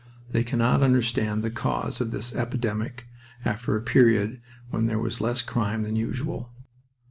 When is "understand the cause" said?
0.81-2.01